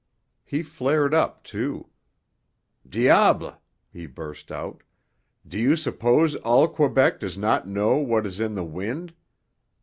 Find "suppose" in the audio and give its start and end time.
5.75-6.33